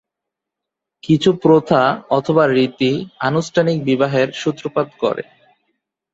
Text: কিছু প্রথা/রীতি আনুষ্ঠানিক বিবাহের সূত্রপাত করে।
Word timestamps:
কিছু 1.03 1.29
প্রথা/রীতি 1.43 2.91
আনুষ্ঠানিক 3.19 3.77
বিবাহের 3.83 4.27
সূত্রপাত 4.33 4.87
করে। 4.99 5.23